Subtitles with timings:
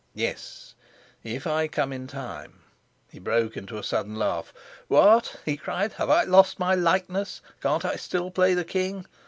[0.15, 0.73] Yes,
[1.23, 2.63] if I come in time"
[3.11, 4.51] He broke into a sudden laugh.
[4.87, 7.39] "What!" he cried, "have I lost my likeness?
[7.61, 9.05] Can't I still play the king?